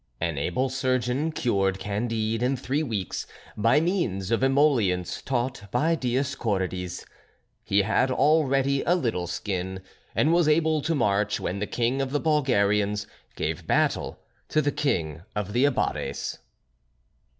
An 0.19 0.35
able 0.39 0.67
surgeon 0.67 1.31
cured 1.31 1.77
Candide 1.77 2.41
in 2.41 2.57
three 2.57 2.81
weeks 2.81 3.27
by 3.55 3.79
means 3.79 4.31
of 4.31 4.41
emollients 4.41 5.21
taught 5.21 5.69
by 5.69 5.93
Dioscorides. 5.95 7.05
He 7.63 7.83
had 7.83 8.09
already 8.09 8.81
a 8.81 8.95
little 8.95 9.27
skin, 9.27 9.79
and 10.15 10.33
was 10.33 10.47
able 10.47 10.81
to 10.81 10.95
march 10.95 11.39
when 11.39 11.59
the 11.59 11.67
King 11.67 12.01
of 12.01 12.09
the 12.09 12.19
Bulgarians 12.19 13.05
gave 13.35 13.67
battle 13.67 14.17
to 14.49 14.59
the 14.59 14.71
King 14.71 15.21
of 15.35 15.53
the 15.53 15.65
Abares. 15.65 16.39